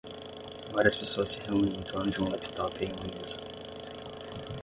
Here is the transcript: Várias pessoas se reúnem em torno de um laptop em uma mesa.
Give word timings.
Várias 0.73 0.95
pessoas 0.95 1.29
se 1.29 1.41
reúnem 1.43 1.79
em 1.79 1.83
torno 1.83 2.09
de 2.09 2.19
um 2.19 2.27
laptop 2.27 2.83
em 2.83 2.91
uma 2.91 3.03
mesa. 3.03 3.37